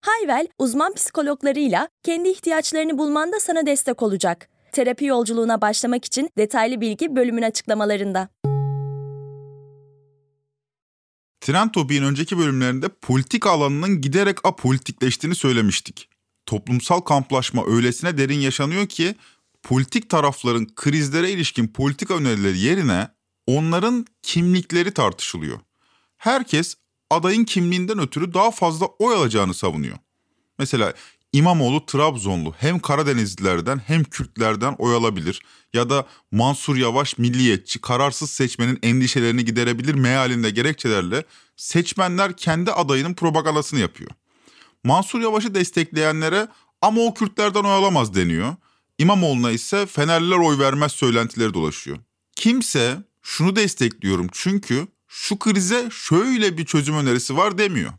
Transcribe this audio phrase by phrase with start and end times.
[0.00, 4.48] Hayvel, uzman psikologlarıyla kendi ihtiyaçlarını bulmanda sana destek olacak.
[4.72, 8.28] Terapi yolculuğuna başlamak için detaylı bilgi bölümün açıklamalarında.
[11.40, 16.08] Trend Topi'nin önceki bölümlerinde politik alanının giderek apolitikleştiğini söylemiştik.
[16.46, 19.14] Toplumsal kamplaşma öylesine derin yaşanıyor ki
[19.62, 23.08] politik tarafların krizlere ilişkin politika önerileri yerine
[23.46, 25.60] onların kimlikleri tartışılıyor.
[26.16, 26.74] Herkes
[27.10, 29.96] adayın kimliğinden ötürü daha fazla oy alacağını savunuyor.
[30.58, 30.94] Mesela
[31.32, 35.42] İmamoğlu Trabzonlu hem Karadenizlilerden hem Kürtlerden oy alabilir
[35.74, 41.24] ya da Mansur Yavaş milliyetçi kararsız seçmenin endişelerini giderebilir mealinde gerekçelerle
[41.56, 44.10] seçmenler kendi adayının propagandasını yapıyor.
[44.84, 46.48] Mansur Yavaş'ı destekleyenlere
[46.82, 48.56] ama o Kürtlerden oy alamaz deniyor.
[48.98, 51.98] İmamoğlu'na ise Fenerliler oy vermez söylentileri dolaşıyor.
[52.36, 57.92] Kimse şunu destekliyorum çünkü şu krize şöyle bir çözüm önerisi var demiyor.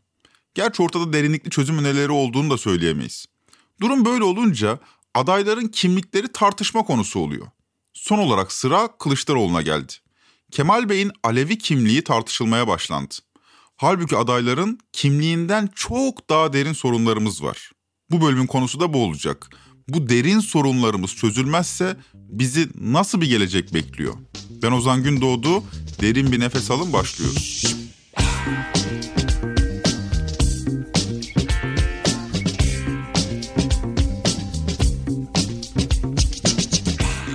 [0.53, 3.25] Gerçi ortada derinlikli çözüm önerileri olduğunu da söyleyemeyiz.
[3.81, 4.79] Durum böyle olunca
[5.13, 7.47] adayların kimlikleri tartışma konusu oluyor.
[7.93, 9.93] Son olarak sıra Kılıçdaroğlu'na geldi.
[10.51, 13.15] Kemal Bey'in Alevi kimliği tartışılmaya başlandı.
[13.77, 17.71] Halbuki adayların kimliğinden çok daha derin sorunlarımız var.
[18.11, 19.49] Bu bölümün konusu da bu olacak.
[19.87, 21.97] Bu derin sorunlarımız çözülmezse
[22.31, 24.13] bizi nasıl bir gelecek bekliyor?
[24.63, 25.63] Ben Ozan Gündoğdu,
[26.01, 27.75] derin bir nefes alın başlıyoruz.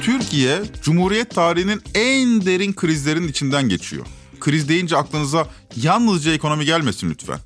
[0.03, 4.07] Türkiye, Cumhuriyet tarihinin en derin krizlerin içinden geçiyor.
[4.41, 7.39] Kriz deyince aklınıza yalnızca ekonomi gelmesin lütfen.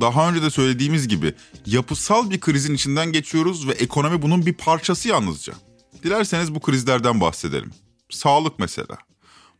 [0.00, 1.34] Daha önce de söylediğimiz gibi
[1.66, 5.52] yapısal bir krizin içinden geçiyoruz ve ekonomi bunun bir parçası yalnızca.
[6.02, 7.70] Dilerseniz bu krizlerden bahsedelim.
[8.10, 8.98] Sağlık mesela.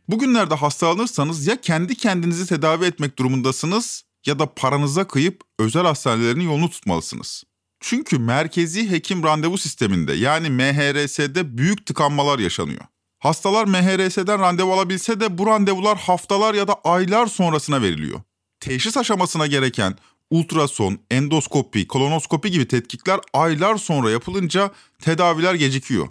[0.07, 6.69] Bugünlerde hastalanırsanız ya kendi kendinizi tedavi etmek durumundasınız ya da paranıza kıyıp özel hastanelerin yolunu
[6.69, 7.43] tutmalısınız.
[7.79, 12.81] Çünkü merkezi hekim randevu sisteminde yani MHRS'de büyük tıkanmalar yaşanıyor.
[13.19, 18.21] Hastalar MHRS'den randevu alabilse de bu randevular haftalar ya da aylar sonrasına veriliyor.
[18.59, 19.95] Teşhis aşamasına gereken
[20.31, 24.71] ultrason, endoskopi, kolonoskopi gibi tetkikler aylar sonra yapılınca
[25.01, 26.07] tedaviler gecikiyor.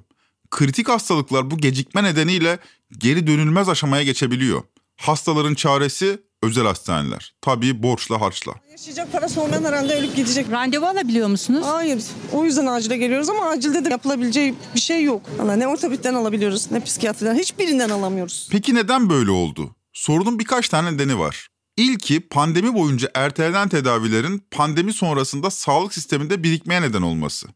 [0.51, 2.59] Kritik hastalıklar bu gecikme nedeniyle
[2.99, 4.63] geri dönülmez aşamaya geçebiliyor.
[4.97, 7.35] Hastaların çaresi özel hastaneler.
[7.41, 8.53] Tabii borçla harçla.
[8.71, 10.51] Yaşayacak parası olmayan herhalde ölüp gidecek.
[10.51, 11.65] Randevu alabiliyor musunuz?
[11.67, 12.03] Hayır.
[12.33, 15.23] O yüzden acile geliyoruz ama acilde de yapılabileceği bir şey yok.
[15.41, 18.49] Ama ne ortopedden alabiliyoruz ne psikiyatriden hiçbirinden alamıyoruz.
[18.51, 19.77] Peki neden böyle oldu?
[19.93, 21.49] Sorunun birkaç tane nedeni var.
[21.77, 27.47] İlki pandemi boyunca ertelenen tedavilerin pandemi sonrasında sağlık sisteminde birikmeye neden olması.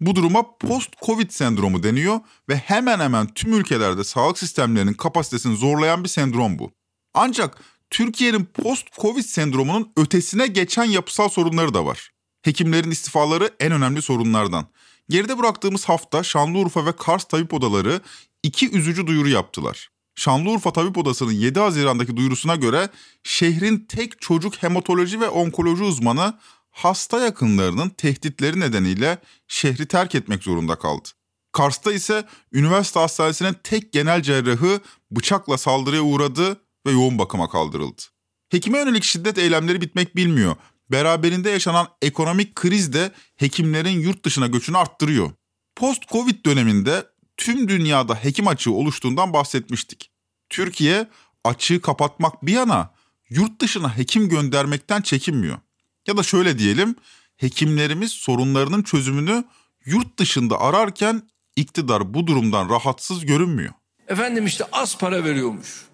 [0.00, 6.08] Bu duruma post-covid sendromu deniyor ve hemen hemen tüm ülkelerde sağlık sistemlerinin kapasitesini zorlayan bir
[6.08, 6.72] sendrom bu.
[7.14, 7.58] Ancak
[7.90, 12.10] Türkiye'nin post-covid sendromunun ötesine geçen yapısal sorunları da var.
[12.42, 14.66] Hekimlerin istifaları en önemli sorunlardan.
[15.08, 18.00] Geride bıraktığımız hafta Şanlıurfa ve Kars tabip odaları
[18.42, 19.88] iki üzücü duyuru yaptılar.
[20.18, 22.88] Şanlıurfa Tabip Odası'nın 7 Haziran'daki duyurusuna göre
[23.22, 26.38] şehrin tek çocuk hematoloji ve onkoloji uzmanı
[26.76, 31.08] hasta yakınlarının tehditleri nedeniyle şehri terk etmek zorunda kaldı.
[31.52, 38.02] Kars'ta ise üniversite hastanesinin tek genel cerrahı bıçakla saldırıya uğradı ve yoğun bakıma kaldırıldı.
[38.48, 40.56] Hekime yönelik şiddet eylemleri bitmek bilmiyor.
[40.90, 45.30] Beraberinde yaşanan ekonomik kriz de hekimlerin yurt dışına göçünü arttırıyor.
[45.76, 47.06] Post-Covid döneminde
[47.36, 50.10] tüm dünyada hekim açığı oluştuğundan bahsetmiştik.
[50.48, 51.08] Türkiye
[51.44, 52.94] açığı kapatmak bir yana
[53.28, 55.58] yurt dışına hekim göndermekten çekinmiyor.
[56.06, 56.96] Ya da şöyle diyelim,
[57.36, 59.44] hekimlerimiz sorunlarının çözümünü
[59.84, 61.22] yurt dışında ararken
[61.56, 63.72] iktidar bu durumdan rahatsız görünmüyor.
[64.08, 65.86] Efendim işte az para veriyormuş.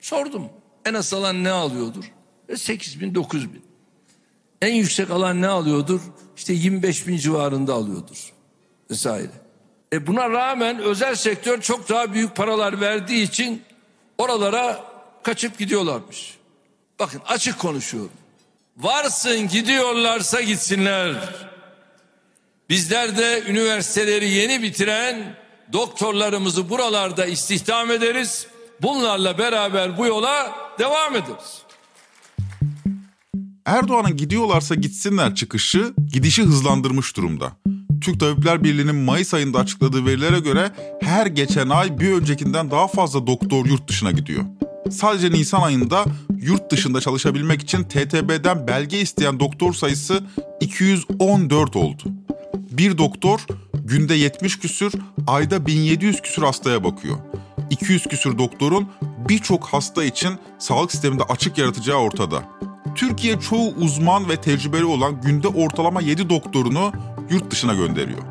[0.00, 0.44] Sordum.
[0.84, 2.04] En az alan ne alıyordur?
[2.56, 3.62] 8 e, bin 9 bin.
[4.62, 6.00] En yüksek alan ne alıyordur?
[6.36, 8.32] İşte 25 bin civarında alıyordur.
[8.90, 9.30] Vesaire.
[9.92, 13.62] E buna rağmen özel sektör çok daha büyük paralar verdiği için
[14.18, 14.84] oralara
[15.22, 16.38] kaçıp gidiyorlarmış.
[16.98, 18.19] Bakın açık konuşuyorum.
[18.76, 21.14] Varsın gidiyorlarsa gitsinler.
[22.68, 25.36] Bizler de üniversiteleri yeni bitiren
[25.72, 28.46] doktorlarımızı buralarda istihdam ederiz.
[28.82, 31.62] Bunlarla beraber bu yola devam ederiz.
[33.66, 37.52] Erdoğan'ın gidiyorlarsa gitsinler çıkışı gidişi hızlandırmış durumda.
[38.00, 40.70] Türk Tabipler Birliği'nin Mayıs ayında açıkladığı verilere göre
[41.00, 44.44] her geçen ay bir öncekinden daha fazla doktor yurt dışına gidiyor.
[44.90, 46.04] Sadece Nisan ayında
[46.42, 50.24] yurt dışında çalışabilmek için TTB'den belge isteyen doktor sayısı
[50.60, 52.02] 214 oldu.
[52.54, 53.46] Bir doktor
[53.84, 54.92] günde 70 küsür,
[55.26, 57.16] ayda 1700 küsür hastaya bakıyor.
[57.70, 58.88] 200 küsür doktorun
[59.28, 62.42] birçok hasta için sağlık sisteminde açık yaratacağı ortada.
[62.94, 66.92] Türkiye çoğu uzman ve tecrübeli olan günde ortalama 7 doktorunu
[67.30, 68.22] yurt dışına gönderiyor.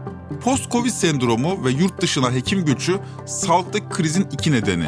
[0.44, 4.88] Post-Covid sendromu ve yurt dışına hekim göçü sağlıktaki krizin iki nedeni.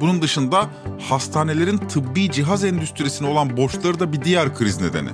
[0.00, 0.70] Bunun dışında
[1.08, 5.10] hastanelerin tıbbi cihaz endüstrisine olan borçları da bir diğer kriz nedeni.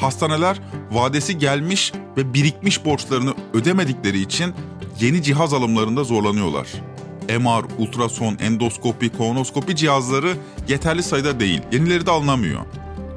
[0.00, 0.60] Hastaneler
[0.90, 4.54] vadesi gelmiş ve birikmiş borçlarını ödemedikleri için
[5.00, 6.66] yeni cihaz alımlarında zorlanıyorlar.
[7.38, 10.36] MR, ultrason, endoskopi, kolonoskopi cihazları
[10.68, 11.62] yeterli sayıda değil.
[11.72, 12.60] Yenileri de alınamıyor.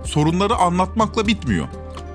[0.05, 1.67] Sorunları anlatmakla bitmiyor.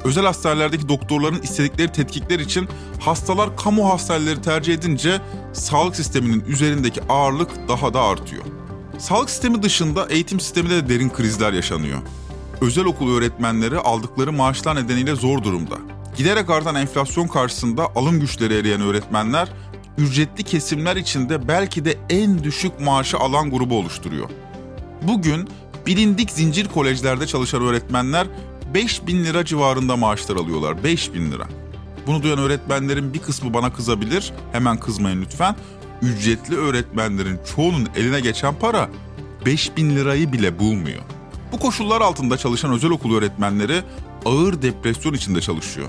[0.04, 2.68] Özel hastanelerdeki doktorların istedikleri tetkikler için
[3.00, 5.20] hastalar kamu hastaneleri tercih edince
[5.52, 8.44] sağlık sisteminin üzerindeki ağırlık daha da artıyor.
[8.98, 11.98] Sağlık sistemi dışında eğitim sisteminde de derin krizler yaşanıyor.
[12.60, 15.76] Özel okul öğretmenleri aldıkları maaşlar nedeniyle zor durumda.
[16.16, 19.48] Giderek artan enflasyon karşısında alım güçleri eriyen öğretmenler
[19.98, 24.30] ücretli kesimler içinde belki de en düşük maaşı alan grubu oluşturuyor.
[25.02, 25.48] Bugün
[25.86, 28.26] bilindik zincir kolejlerde çalışan öğretmenler
[28.74, 30.84] 5 bin lira civarında maaşlar alıyorlar.
[30.84, 31.48] 5 bin lira.
[32.06, 34.32] Bunu duyan öğretmenlerin bir kısmı bana kızabilir.
[34.52, 35.56] Hemen kızmayın lütfen.
[36.02, 38.90] Ücretli öğretmenlerin çoğunun eline geçen para
[39.46, 41.02] 5 bin lirayı bile bulmuyor.
[41.52, 43.82] Bu koşullar altında çalışan özel okul öğretmenleri
[44.24, 45.88] ağır depresyon içinde çalışıyor.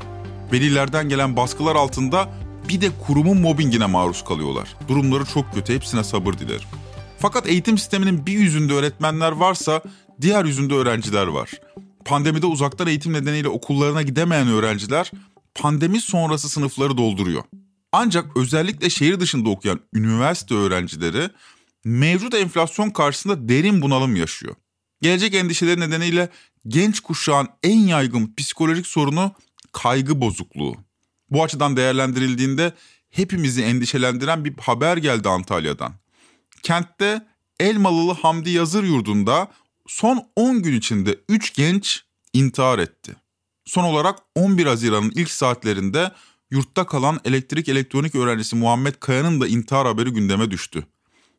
[0.53, 2.29] Velilerden gelen baskılar altında
[2.69, 4.75] bir de kurumun mobbingine maruz kalıyorlar.
[4.87, 6.67] Durumları çok kötü, hepsine sabır dilerim.
[7.19, 9.81] Fakat eğitim sisteminin bir yüzünde öğretmenler varsa
[10.21, 11.51] diğer yüzünde öğrenciler var.
[12.09, 15.11] Pandemide uzaktan eğitim nedeniyle okullarına gidemeyen öğrenciler
[15.56, 17.44] pandemi sonrası sınıfları dolduruyor.
[17.91, 21.29] Ancak özellikle şehir dışında okuyan üniversite öğrencileri
[21.85, 24.56] mevcut enflasyon karşısında derin bunalım yaşıyor.
[25.01, 26.29] Gelecek endişeleri nedeniyle
[26.67, 29.31] genç kuşağın en yaygın psikolojik sorunu
[29.71, 30.75] kaygı bozukluğu.
[31.29, 32.73] Bu açıdan değerlendirildiğinde
[33.09, 35.94] hepimizi endişelendiren bir haber geldi Antalya'dan.
[36.63, 37.25] Kentte
[37.59, 39.47] Elmalılı Hamdi Yazır Yurdu'nda
[39.89, 42.03] son 10 gün içinde 3 genç
[42.33, 43.15] intihar etti.
[43.65, 46.12] Son olarak 11 Haziran'ın ilk saatlerinde
[46.51, 50.83] yurtta kalan elektrik elektronik öğrencisi Muhammed Kaya'nın da intihar haberi gündeme düştü.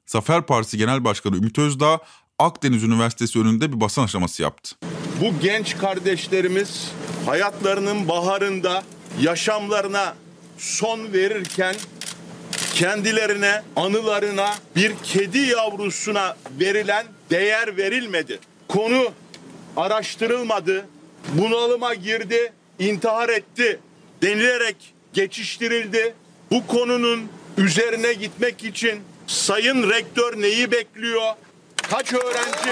[0.06, 1.98] Zafer Partisi Genel Başkanı Ümit Özdağ
[2.38, 4.76] Akdeniz Üniversitesi önünde bir basın aşaması yaptı.
[5.20, 6.90] Bu genç kardeşlerimiz
[7.26, 8.84] hayatlarının baharında
[9.20, 10.14] yaşamlarına
[10.58, 11.74] son verirken
[12.74, 18.38] kendilerine, anılarına bir kedi yavrusuna verilen değer verilmedi.
[18.68, 19.12] Konu
[19.76, 20.86] araştırılmadı,
[21.34, 23.80] bunalıma girdi, intihar etti
[24.22, 26.14] denilerek geçiştirildi.
[26.50, 31.32] Bu konunun üzerine gitmek için Sayın Rektör neyi bekliyor?
[31.76, 32.70] Kaç öğrenci?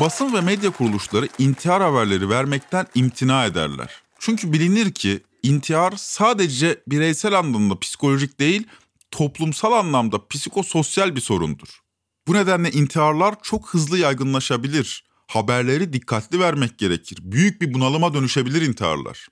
[0.00, 4.02] Basın ve medya kuruluşları intihar haberleri vermekten imtina ederler.
[4.18, 8.66] Çünkü bilinir ki intihar sadece bireysel anlamda psikolojik değil,
[9.10, 11.83] toplumsal anlamda psikososyal bir sorundur.
[12.26, 15.04] Bu nedenle intiharlar çok hızlı yaygınlaşabilir.
[15.26, 17.18] Haberleri dikkatli vermek gerekir.
[17.22, 19.28] Büyük bir bunalıma dönüşebilir intiharlar.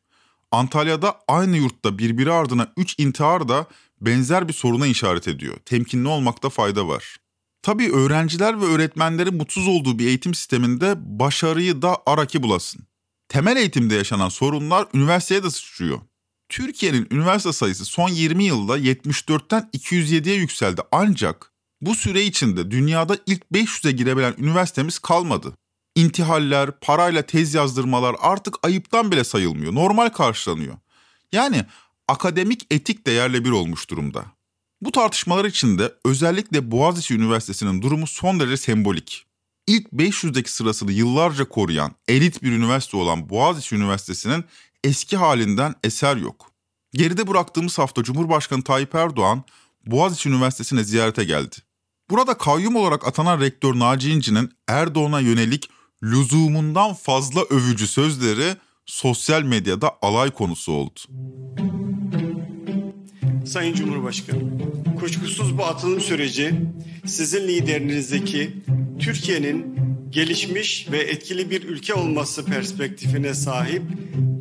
[0.51, 3.67] Antalya'da aynı yurtta birbiri ardına 3 intihar da
[4.01, 5.57] benzer bir soruna işaret ediyor.
[5.65, 7.17] Temkinli olmakta fayda var.
[7.63, 12.87] Tabii öğrenciler ve öğretmenlerin mutsuz olduğu bir eğitim sisteminde başarıyı da araki bulasın.
[13.29, 16.01] Temel eğitimde yaşanan sorunlar üniversiteye de sıçrıyor.
[16.49, 21.52] Türkiye'nin üniversite sayısı son 20 yılda 74'ten 207'ye yükseldi ancak
[21.83, 25.53] bu süre içinde dünyada ilk 500'e girebilen üniversitemiz kalmadı.
[25.95, 30.75] İntihaller, parayla tez yazdırmalar artık ayıptan bile sayılmıyor, normal karşılanıyor.
[31.33, 31.65] Yani
[32.09, 34.25] akademik etik de yerle bir olmuş durumda.
[34.81, 39.27] Bu tartışmalar içinde özellikle Boğaziçi Üniversitesi'nin durumu son derece sembolik.
[39.67, 44.45] İlk 500'deki sırasını yıllarca koruyan elit bir üniversite olan Boğaziçi Üniversitesi'nin
[44.85, 46.51] eski halinden eser yok.
[46.93, 49.45] Geride bıraktığımız hafta Cumhurbaşkanı Tayyip Erdoğan
[49.87, 51.57] Boğaziçi Üniversitesi'ne ziyarete geldi.
[52.13, 55.71] Burada kayyum olarak atanan rektör Naci İnci'nin Erdoğan'a yönelik
[56.03, 61.01] lüzumundan fazla övücü sözleri sosyal medyada alay konusu oldu.
[63.47, 64.41] Sayın Cumhurbaşkanı,
[65.01, 66.55] kuşkusuz bu atılım süreci
[67.07, 68.57] sizin liderinizdeki
[69.01, 69.77] Türkiye'nin
[70.11, 73.83] gelişmiş ve etkili bir ülke olması perspektifine sahip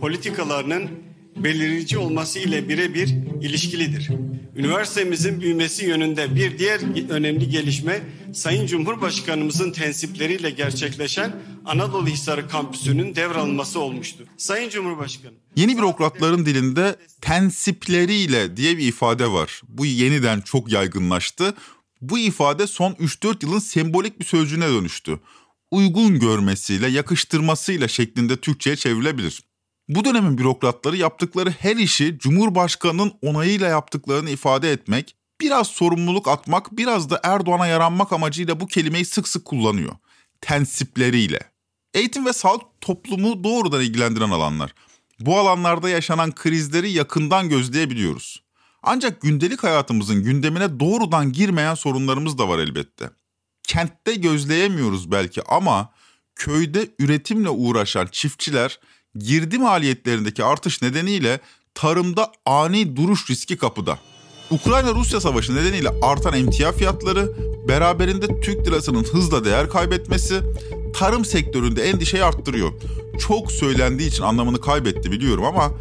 [0.01, 0.90] politikalarının
[1.36, 3.10] belirleyici olması ile birebir
[3.42, 4.10] ilişkilidir.
[4.56, 8.02] Üniversitemizin büyümesi yönünde bir diğer önemli gelişme
[8.34, 11.36] Sayın Cumhurbaşkanımızın tensipleriyle gerçekleşen
[11.66, 14.26] Anadolu Hisarı kampüsünün devralınması olmuştur.
[14.38, 15.34] Sayın Cumhurbaşkanı.
[15.56, 19.62] Yeni bürokratların dilinde tensipleriyle diye bir ifade var.
[19.68, 21.54] Bu yeniden çok yaygınlaştı.
[22.02, 25.20] Bu ifade son 3-4 yılın sembolik bir sözcüğüne dönüştü.
[25.72, 29.44] Uygun görmesiyle, yakıştırmasıyla şeklinde Türkçe'ye çevrilebilir.
[29.92, 37.10] Bu dönemin bürokratları yaptıkları her işi Cumhurbaşkanı'nın onayıyla yaptıklarını ifade etmek, biraz sorumluluk atmak, biraz
[37.10, 39.96] da Erdoğan'a yaranmak amacıyla bu kelimeyi sık sık kullanıyor.
[40.42, 41.40] Tensipleriyle.
[41.94, 44.74] Eğitim ve sağlık toplumu doğrudan ilgilendiren alanlar.
[45.20, 48.44] Bu alanlarda yaşanan krizleri yakından gözleyebiliyoruz.
[48.84, 53.10] Ancak gündelik hayatımızın gündemine doğrudan girmeyen sorunlarımız da var elbette.
[53.64, 55.94] Kentte gözleyemiyoruz belki ama
[56.36, 58.80] köyde üretimle uğraşan çiftçiler
[59.20, 61.39] girdi maliyetlerindeki artış nedeniyle
[61.74, 64.00] tarımda ani duruş riski kapıda.
[64.51, 67.34] Ukrayna-Rusya savaşı nedeniyle artan emtia fiyatları,
[67.68, 70.41] beraberinde Türk lirasının hızla değer kaybetmesi
[70.96, 72.72] tarım sektöründe endişeyi arttırıyor.
[73.20, 75.72] Çok söylendiği için anlamını kaybetti biliyorum ama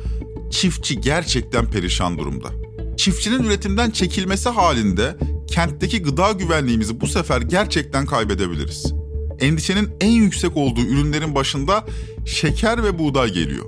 [0.51, 2.49] çiftçi gerçekten perişan durumda.
[2.97, 5.17] Çiftçinin üretimden çekilmesi halinde
[5.51, 9.00] kentteki gıda güvenliğimizi bu sefer gerçekten kaybedebiliriz
[9.41, 11.85] endişenin en yüksek olduğu ürünlerin başında
[12.27, 13.65] şeker ve buğday geliyor.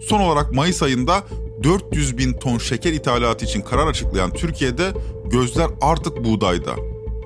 [0.00, 1.24] Son olarak Mayıs ayında
[1.62, 4.92] 400 bin ton şeker ithalatı için karar açıklayan Türkiye'de
[5.30, 6.76] gözler artık buğdayda.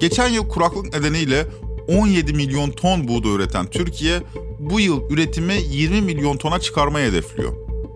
[0.01, 1.47] Geçen yıl kuraklık nedeniyle
[1.89, 4.23] 17 milyon ton buğday üreten Türkiye
[4.59, 7.53] bu yıl üretimi 20 milyon tona çıkarmayı hedefliyor.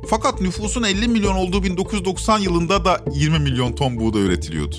[0.06, 4.76] Fakat nüfusun 50 milyon olduğu 1990 yılında da 20 milyon ton buğday üretiliyordu.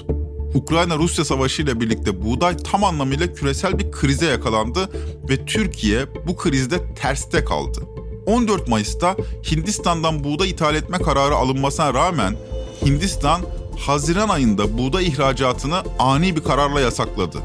[0.53, 4.89] Ukrayna-Rusya savaşı ile birlikte buğday tam anlamıyla küresel bir krize yakalandı
[5.29, 7.79] ve Türkiye bu krizde terste kaldı.
[8.25, 9.15] 14 Mayıs'ta
[9.51, 12.35] Hindistan'dan buğday ithal etme kararı alınmasına rağmen
[12.85, 13.41] Hindistan
[13.77, 17.37] Haziran ayında buğday ihracatını ani bir kararla yasakladı.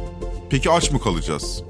[0.50, 1.62] Peki aç mı kalacağız?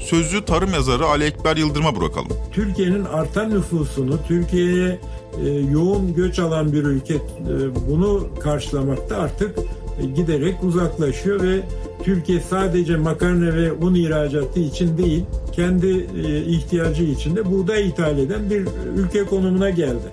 [0.00, 2.28] Sözlü tarım yazarı Ali Ekber Yıldırım'a bırakalım.
[2.52, 5.00] Türkiye'nin artan nüfusunu, Türkiye'ye
[5.44, 7.20] e, yoğun göç alan bir ülke e,
[7.88, 9.58] bunu karşılamakta artık
[10.14, 11.60] giderek uzaklaşıyor ve
[12.02, 18.18] Türkiye sadece makarna ve un ihracatı için değil, kendi e, ihtiyacı için de buğday ithal
[18.18, 20.08] eden bir ülke konumuna geldi.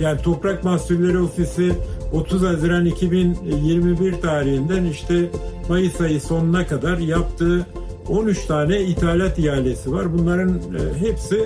[0.00, 1.72] Yani Toprak Mahsulleri Ofisi
[2.12, 5.30] 30 Haziran 2021 tarihinden işte
[5.68, 7.66] Mayıs ayı sonuna kadar yaptığı
[8.08, 10.18] 13 tane ithalat ihalesi var.
[10.18, 11.44] Bunların e, hepsi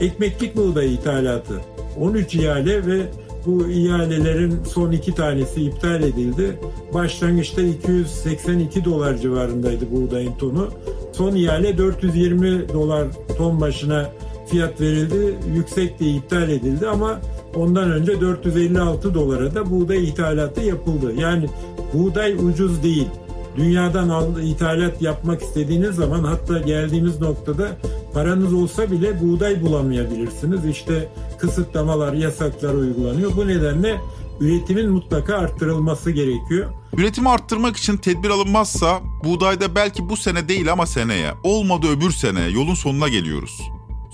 [0.00, 1.60] ekmeklik buğday ithalatı.
[2.00, 3.06] 13 ihale ve
[3.46, 6.58] bu ihalelerin son iki tanesi iptal edildi.
[6.94, 10.68] Başlangıçta 282 dolar civarındaydı buğdayın tonu.
[11.12, 13.06] Son ihale 420 dolar
[13.38, 14.10] ton başına
[14.46, 15.34] fiyat verildi.
[15.54, 17.20] Yüksek diye iptal edildi ama
[17.56, 21.12] ondan önce 456 dolara da buğday ithalatı yapıldı.
[21.18, 21.46] Yani
[21.94, 23.08] buğday ucuz değil.
[23.56, 27.76] Dünyadan al, ithalat yapmak istediğiniz zaman hatta geldiğimiz noktada
[28.14, 30.66] paranız olsa bile buğday bulamayabilirsiniz.
[30.66, 31.08] İşte
[31.38, 33.36] kısıtlamalar, yasaklar uygulanıyor.
[33.36, 34.00] Bu nedenle
[34.40, 36.72] üretimin mutlaka arttırılması gerekiyor.
[36.96, 42.40] Üretimi arttırmak için tedbir alınmazsa buğdayda belki bu sene değil ama seneye, olmadı öbür sene
[42.40, 43.60] yolun sonuna geliyoruz.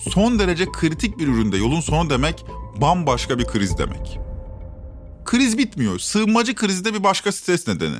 [0.08, 2.44] Son derece kritik bir üründe yolun sonu demek
[2.80, 4.18] bambaşka bir kriz demek.
[5.24, 5.98] Kriz bitmiyor.
[5.98, 7.96] Sığınmacı krizi de bir başka stres nedeni.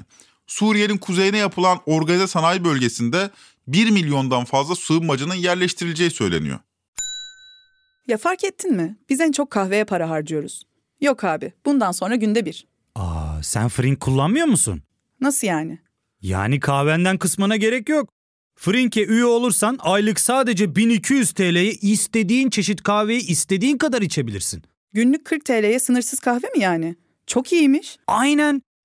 [0.51, 3.31] Suriye'nin kuzeyine yapılan organize sanayi bölgesinde
[3.67, 6.59] 1 milyondan fazla sığınmacının yerleştirileceği söyleniyor.
[8.07, 8.97] Ya fark ettin mi?
[9.09, 10.63] Biz en çok kahveye para harcıyoruz.
[11.01, 12.67] Yok abi, bundan sonra günde bir.
[12.95, 14.83] Aa, sen Frink kullanmıyor musun?
[15.21, 15.79] Nasıl yani?
[16.21, 18.09] Yani kahvenden kısmına gerek yok.
[18.57, 24.63] Frink'e üye olursan aylık sadece 1200 TL'ye istediğin çeşit kahveyi istediğin kadar içebilirsin.
[24.93, 26.97] Günlük 40 TL'ye sınırsız kahve mi yani?
[27.27, 27.97] Çok iyiymiş.
[28.07, 28.63] Aynen.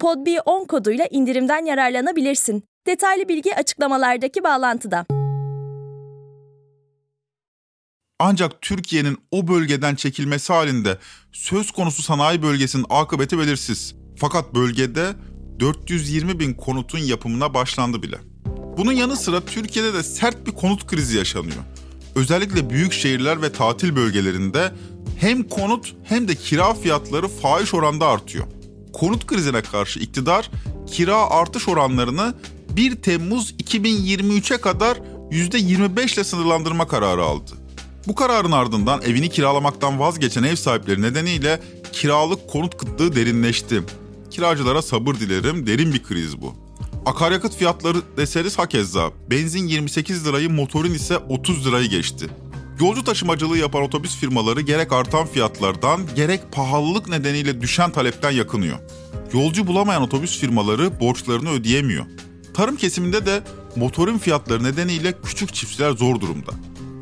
[0.00, 2.64] PodB10 koduyla indirimden yararlanabilirsin.
[2.86, 5.06] Detaylı bilgi açıklamalardaki bağlantıda.
[8.18, 10.98] Ancak Türkiye'nin o bölgeden çekilmesi halinde
[11.32, 13.94] söz konusu sanayi bölgesinin akıbeti belirsiz.
[14.16, 15.12] Fakat bölgede
[15.60, 18.16] 420 bin konutun yapımına başlandı bile.
[18.76, 21.62] Bunun yanı sıra Türkiye'de de sert bir konut krizi yaşanıyor.
[22.14, 24.72] Özellikle büyük şehirler ve tatil bölgelerinde
[25.18, 28.55] hem konut hem de kira fiyatları fahiş oranda artıyor.
[28.96, 30.50] Konut krizine karşı iktidar
[30.86, 32.34] kira artış oranlarını
[32.76, 34.96] 1 Temmuz 2023'e kadar
[35.30, 37.52] %25 ile sınırlandırma kararı aldı.
[38.08, 41.60] Bu kararın ardından evini kiralamaktan vazgeçen ev sahipleri nedeniyle
[41.92, 43.82] kiralık konut kıtlığı derinleşti.
[44.30, 46.54] Kiracılara sabır dilerim, derin bir kriz bu.
[47.06, 49.10] Akaryakıt fiyatları deseniz hakeza.
[49.30, 52.26] Benzin 28 lirayı, motorin ise 30 lirayı geçti.
[52.80, 58.78] Yolcu taşımacılığı yapan otobüs firmaları gerek artan fiyatlardan gerek pahalılık nedeniyle düşen talepten yakınıyor.
[59.32, 62.06] Yolcu bulamayan otobüs firmaları borçlarını ödeyemiyor.
[62.54, 63.42] Tarım kesiminde de
[63.76, 66.52] motorin fiyatları nedeniyle küçük çiftçiler zor durumda.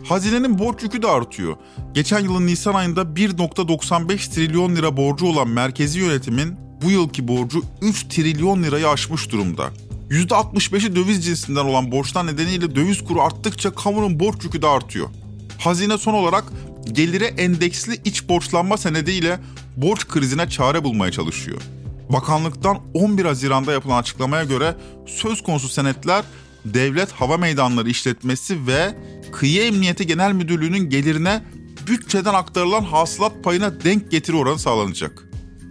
[0.09, 1.57] Hazinenin borç yükü de artıyor.
[1.95, 8.03] Geçen yılın Nisan ayında 1.95 trilyon lira borcu olan merkezi yönetimin bu yılki borcu 3
[8.03, 9.71] trilyon lirayı aşmış durumda.
[10.11, 15.09] %65'i döviz cinsinden olan borçlar nedeniyle döviz kuru arttıkça kamunun borç yükü de artıyor.
[15.59, 16.45] Hazine son olarak
[16.93, 19.39] gelire endeksli iç borçlanma senediyle
[19.77, 21.63] borç krizine çare bulmaya çalışıyor.
[22.09, 24.75] Bakanlıktan 11 Haziran'da yapılan açıklamaya göre
[25.07, 26.25] söz konusu senetler
[26.65, 28.95] Devlet Hava Meydanları İşletmesi ve
[29.33, 31.43] Kıyı Emniyeti Genel Müdürlüğü'nün gelirine
[31.87, 35.25] bütçeden aktarılan hasılat payına denk getiri oranı sağlanacak.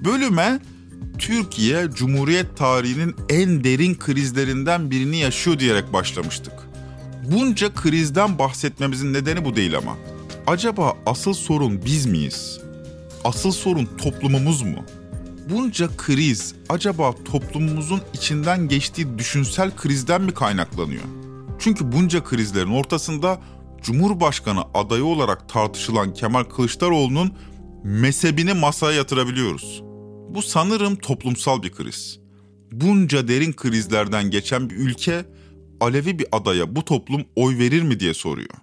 [0.05, 0.59] Bölüme
[1.19, 6.53] Türkiye Cumhuriyet tarihinin en derin krizlerinden birini yaşıyor diyerek başlamıştık.
[7.31, 9.97] Bunca krizden bahsetmemizin nedeni bu değil ama.
[10.47, 12.61] Acaba asıl sorun biz miyiz?
[13.23, 14.85] Asıl sorun toplumumuz mu?
[15.49, 21.03] Bunca kriz acaba toplumumuzun içinden geçtiği düşünsel krizden mi kaynaklanıyor?
[21.59, 23.41] Çünkü bunca krizlerin ortasında
[23.81, 27.33] Cumhurbaşkanı adayı olarak tartışılan Kemal Kılıçdaroğlu'nun
[27.83, 29.83] mezhebini masaya yatırabiliyoruz.
[30.29, 32.19] Bu sanırım toplumsal bir kriz.
[32.71, 35.25] Bunca derin krizlerden geçen bir ülke
[35.83, 38.55] Alevi bir adaya bu toplum oy verir mi diye soruyor.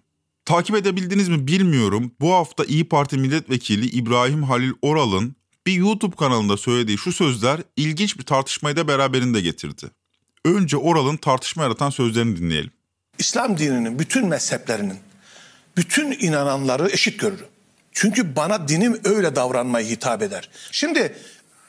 [0.44, 2.12] Takip edebildiniz mi bilmiyorum.
[2.20, 5.36] Bu hafta İyi Parti milletvekili İbrahim Halil Oral'ın
[5.66, 9.86] bir YouTube kanalında söylediği şu sözler ilginç bir tartışmayı da beraberinde getirdi.
[10.44, 12.70] Önce Oral'ın tartışma yaratan sözlerini dinleyelim.
[13.18, 14.98] İslam dininin bütün mezheplerinin
[15.76, 17.46] bütün inananları eşit görürüm.
[17.92, 20.50] Çünkü bana dinim öyle davranmayı hitap eder.
[20.72, 21.16] Şimdi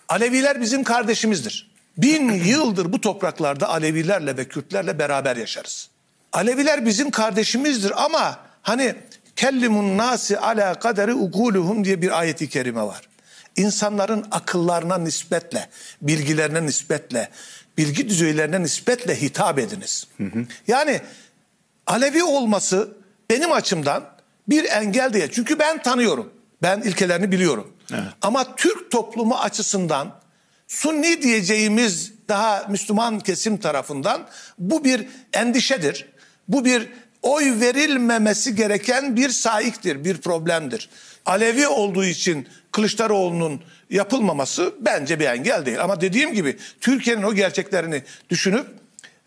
[0.10, 1.71] Aleviler bizim kardeşimizdir.
[1.98, 5.90] Bin yıldır bu topraklarda Alevilerle ve Kürtlerle beraber yaşarız.
[6.34, 8.96] Aleviler bizim kardeşimizdir ama hani
[9.36, 13.02] kellimun nasi ala kaderi ukuluhum diye bir ayeti kerime var.
[13.56, 15.70] İnsanların akıllarına nispetle,
[16.02, 17.30] bilgilerine nispetle,
[17.78, 20.08] bilgi düzeylerine nispetle hitap ediniz.
[20.18, 20.46] Hı hı.
[20.68, 21.02] Yani
[21.88, 22.90] Alevi olması
[23.30, 24.04] benim açımdan
[24.50, 25.30] bir engel değil.
[25.32, 26.34] Çünkü ben tanıyorum.
[26.64, 27.74] Ben ilkelerini biliyorum.
[27.94, 28.04] Evet.
[28.22, 30.21] Ama Türk toplumu açısından
[30.72, 36.06] Sunni diyeceğimiz daha Müslüman kesim tarafından bu bir endişedir.
[36.48, 36.90] Bu bir
[37.22, 40.90] oy verilmemesi gereken bir saiktir, bir problemdir.
[41.26, 45.84] Alevi olduğu için Kılıçdaroğlu'nun yapılmaması bence bir engel değil.
[45.84, 48.68] Ama dediğim gibi Türkiye'nin o gerçeklerini düşünüp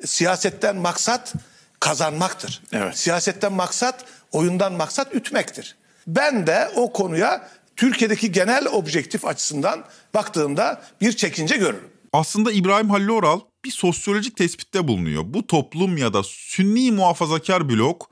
[0.04, 1.32] siyasetten maksat
[1.80, 2.62] kazanmaktır.
[2.72, 2.98] Evet.
[2.98, 5.76] Siyasetten maksat, oyundan maksat ütmektir.
[6.06, 11.88] Ben de o konuya Türkiye'deki genel objektif açısından baktığımda bir çekince görürüm.
[12.12, 15.22] Aslında İbrahim Halil Oral bir sosyolojik tespitte bulunuyor.
[15.26, 18.10] Bu toplum ya da sünni muhafazakar blok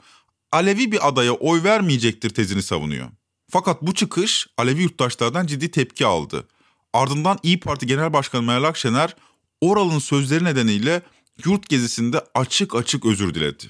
[0.52, 3.08] Alevi bir adaya oy vermeyecektir tezini savunuyor.
[3.50, 6.48] Fakat bu çıkış Alevi yurttaşlardan ciddi tepki aldı.
[6.92, 9.16] Ardından İyi Parti Genel Başkanı Meral Akşener
[9.60, 11.02] Oral'ın sözleri nedeniyle
[11.44, 13.64] yurt gezisinde açık açık özür diledi.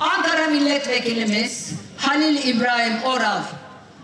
[0.00, 3.42] Ankara Milletvekilimiz Halil İbrahim Oral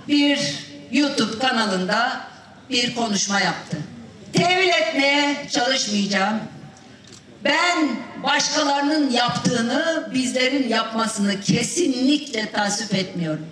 [0.08, 2.28] bir YouTube kanalında
[2.70, 3.76] bir konuşma yaptı.
[4.32, 6.40] Tevil etmeye çalışmayacağım.
[7.44, 7.88] Ben
[8.22, 13.46] başkalarının yaptığını bizlerin yapmasını kesinlikle tasvip etmiyorum.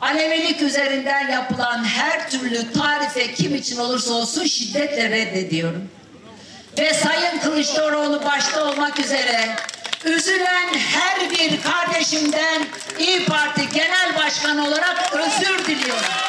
[0.00, 5.88] Alevilik üzerinden yapılan her türlü tarife kim için olursa olsun şiddetle reddediyorum.
[6.78, 9.56] Ve Sayın Kılıçdaroğlu başta olmak üzere
[10.04, 12.62] üzülen her bir kardeşimden
[12.98, 16.21] İyi Parti Genel Başkanı olarak özür diliyorum.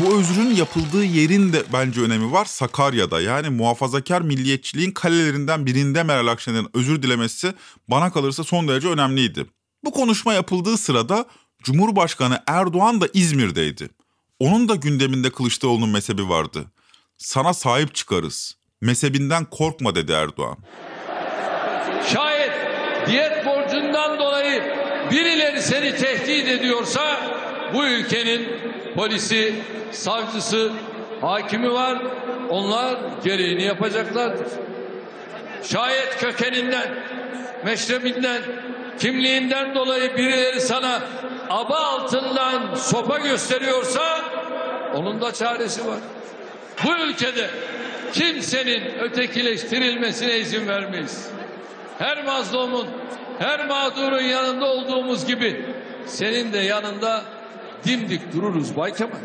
[0.00, 2.44] Bu özrün yapıldığı yerin de bence önemi var.
[2.44, 7.54] Sakarya'da yani muhafazakar milliyetçiliğin kalelerinden birinde Meral Akşener'in özür dilemesi
[7.88, 9.46] bana kalırsa son derece önemliydi.
[9.84, 11.24] Bu konuşma yapıldığı sırada
[11.62, 13.88] Cumhurbaşkanı Erdoğan da İzmir'deydi.
[14.38, 16.64] Onun da gündeminde Kılıçdaroğlu'nun mezhebi vardı.
[17.18, 18.56] Sana sahip çıkarız.
[18.80, 20.56] Mezhebinden korkma dedi Erdoğan.
[22.12, 22.52] Şayet
[23.06, 24.62] diyet borcundan dolayı
[25.10, 27.37] birileri seni tehdit ediyorsa
[27.74, 28.48] bu ülkenin
[28.96, 29.54] polisi,
[29.92, 30.72] savcısı,
[31.20, 31.98] hakimi var.
[32.50, 34.46] Onlar gereğini yapacaklardır.
[35.62, 36.88] Şayet kökeninden,
[37.64, 38.42] meşrebinden,
[38.98, 41.00] kimliğinden dolayı birileri sana
[41.50, 44.20] aba altından sopa gösteriyorsa
[44.94, 45.98] onun da çaresi var.
[46.84, 47.50] Bu ülkede
[48.12, 51.28] kimsenin ötekileştirilmesine izin vermeyiz.
[51.98, 52.86] Her mazlumun,
[53.38, 55.64] her mağdurun yanında olduğumuz gibi
[56.06, 57.24] senin de yanında
[57.84, 59.18] dimdik dururuz Bay Kemal.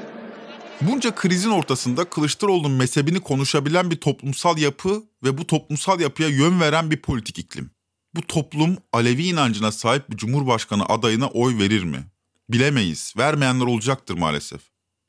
[0.82, 6.92] Bunca krizin ortasında Kılıçdaroğlu'nun mezhebini konuşabilen bir toplumsal yapı ve bu toplumsal yapıya yön veren
[6.92, 7.72] bir politik iklim.
[8.16, 12.04] Bu toplum Alevi inancına sahip bir cumhurbaşkanı adayına oy verir mi?
[12.50, 13.14] Bilemeyiz.
[13.18, 14.62] Vermeyenler olacaktır maalesef.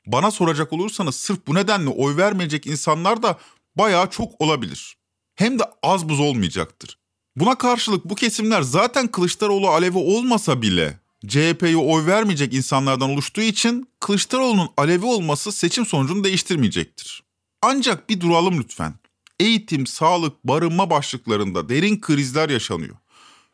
[0.07, 3.37] Bana soracak olursanız sırf bu nedenle oy vermeyecek insanlar da
[3.75, 4.97] bayağı çok olabilir.
[5.35, 6.97] Hem de az buz olmayacaktır.
[7.35, 13.89] Buna karşılık bu kesimler zaten Kılıçdaroğlu Alevi olmasa bile CHP'ye oy vermeyecek insanlardan oluştuğu için
[13.99, 17.23] Kılıçdaroğlu'nun Alevi olması seçim sonucunu değiştirmeyecektir.
[17.61, 18.93] Ancak bir duralım lütfen.
[19.39, 22.95] Eğitim, sağlık, barınma başlıklarında derin krizler yaşanıyor.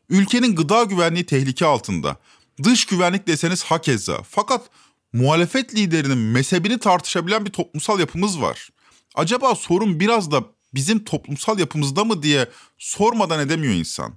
[0.10, 2.18] Ülkenin gıda güvenliği tehlike altında.
[2.64, 4.22] Dış güvenlik deseniz hakeza.
[4.30, 4.70] Fakat
[5.14, 8.70] muhalefet liderinin mezhebini tartışabilen bir toplumsal yapımız var.
[9.16, 14.14] Acaba sorun biraz da bizim toplumsal yapımızda mı diye sormadan edemiyor insan.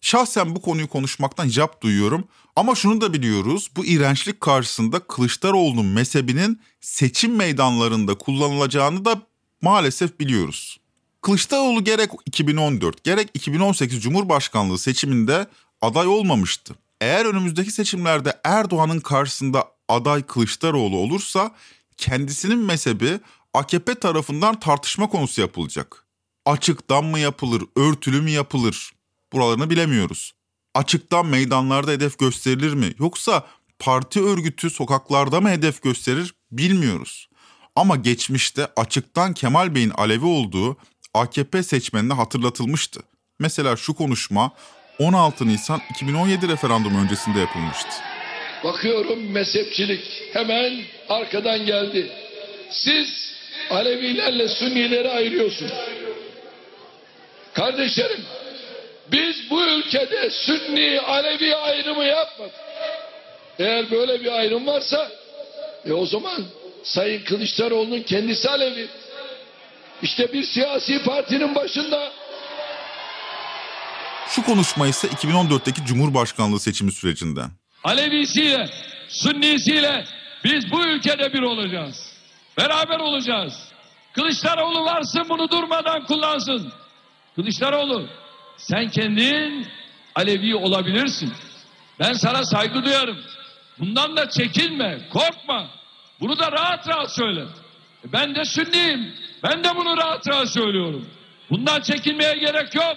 [0.00, 6.60] Şahsen bu konuyu konuşmaktan hicap duyuyorum ama şunu da biliyoruz bu iğrençlik karşısında Kılıçdaroğlu'nun mezhebinin
[6.80, 9.22] seçim meydanlarında kullanılacağını da
[9.62, 10.80] maalesef biliyoruz.
[11.22, 15.46] Kılıçdaroğlu gerek 2014 gerek 2018 Cumhurbaşkanlığı seçiminde
[15.80, 16.74] aday olmamıştı.
[17.00, 21.54] Eğer önümüzdeki seçimlerde Erdoğan'ın karşısında aday Kılıçdaroğlu olursa
[21.96, 23.20] kendisinin mezhebi
[23.54, 26.06] AKP tarafından tartışma konusu yapılacak.
[26.46, 28.92] Açıktan mı yapılır, örtülü mü yapılır?
[29.32, 30.37] Buralarını bilemiyoruz.
[30.78, 33.46] Açıktan meydanlarda hedef gösterilir mi yoksa
[33.78, 37.28] parti örgütü sokaklarda mı hedef gösterir bilmiyoruz.
[37.76, 40.76] Ama geçmişte açıktan Kemal Bey'in Alevi olduğu
[41.14, 43.00] AKP seçmenine hatırlatılmıştı.
[43.38, 44.52] Mesela şu konuşma
[44.98, 47.90] 16 Nisan 2017 referandum öncesinde yapılmıştı.
[48.64, 50.72] Bakıyorum mezhepçilik hemen
[51.08, 52.12] arkadan geldi.
[52.70, 53.34] Siz
[53.70, 55.72] Alevilerle Sünnileri ayırıyorsunuz.
[57.54, 58.20] Kardeşlerim
[59.12, 62.54] biz bu ülkede Sünni Alevi ayrımı yapmadık.
[63.58, 65.08] Eğer böyle bir ayrım varsa
[65.86, 66.44] e o zaman
[66.82, 68.88] Sayın Kılıçdaroğlu'nun kendisi Alevi.
[70.02, 72.12] İşte bir siyasi partinin başında
[74.28, 77.50] Şu konuşma ise 2014'teki Cumhurbaşkanlığı seçimi sürecinden.
[77.84, 78.68] Alevisiyle,
[79.08, 80.04] Sünnisiyle
[80.44, 82.12] biz bu ülkede bir olacağız.
[82.58, 83.54] Beraber olacağız.
[84.12, 86.72] Kılıçdaroğlu varsın bunu durmadan kullansın.
[87.36, 88.08] Kılıçdaroğlu
[88.58, 89.66] sen kendin
[90.14, 91.32] Alevi olabilirsin.
[92.00, 93.18] Ben sana saygı duyarım.
[93.78, 95.70] Bundan da çekinme, korkma.
[96.20, 97.44] Bunu da rahat rahat söyle.
[98.08, 99.14] E Ben de Sünniyim.
[99.42, 101.06] Ben de bunu rahat rahat söylüyorum.
[101.50, 102.96] Bundan çekinmeye gerek yok.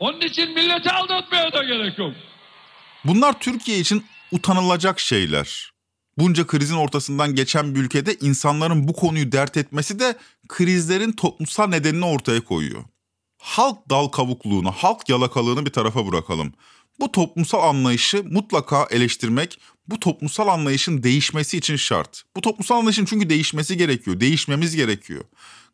[0.00, 2.12] Onun için milleti aldatmaya da gerek yok.
[3.04, 5.72] Bunlar Türkiye için utanılacak şeyler.
[6.18, 10.16] Bunca krizin ortasından geçen bir ülkede insanların bu konuyu dert etmesi de
[10.48, 12.84] krizlerin toplumsal nedenini ortaya koyuyor.
[13.42, 16.52] Halk dal kavukluğunu, halk yalakalığını bir tarafa bırakalım.
[17.00, 22.22] Bu toplumsal anlayışı mutlaka eleştirmek, bu toplumsal anlayışın değişmesi için şart.
[22.36, 25.24] Bu toplumsal anlayışın çünkü değişmesi gerekiyor, değişmemiz gerekiyor.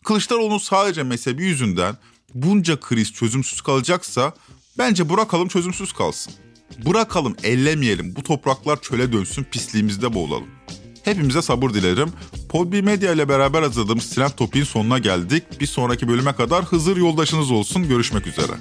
[0.04, 1.96] Kılıçdaroğlu sadece mezhebi yüzünden
[2.34, 4.34] bunca kriz çözümsüz kalacaksa
[4.78, 6.34] bence bırakalım çözümsüz kalsın.
[6.86, 8.16] Bırakalım, ellemeyelim.
[8.16, 10.57] Bu topraklar çöle dönsün, pisliğimizde boğulalım.
[11.08, 12.08] Hepimize sabır dilerim.
[12.48, 15.60] Podbi Medya ile beraber hazırladığımız Trend Topik'in sonuna geldik.
[15.60, 17.88] Bir sonraki bölüme kadar Hızır yoldaşınız olsun.
[17.88, 18.52] Görüşmek üzere.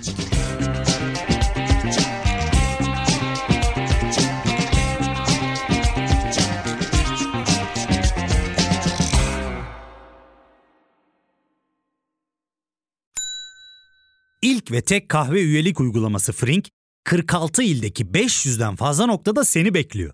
[14.41, 16.67] İlk ve tek kahve üyelik uygulaması Frink,
[17.03, 20.13] 46 ildeki 500'den fazla noktada seni bekliyor.